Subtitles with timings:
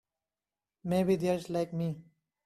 [0.83, 2.01] Maybe they're like me.